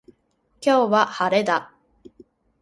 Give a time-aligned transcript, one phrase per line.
[0.61, 1.75] 今日は晴れだ。